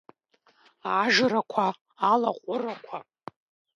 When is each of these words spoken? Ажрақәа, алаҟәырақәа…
Ажрақәа, 0.99 1.67
алаҟәырақәа… 2.11 2.99